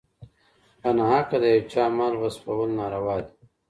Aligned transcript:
په 0.81 0.89
ناحقه 0.97 1.37
د 1.43 1.45
یو 1.53 1.67
چا 1.71 1.83
مال 1.97 2.13
غصبول 2.21 2.69
ناروا 2.79 3.15
دي. 3.25 3.33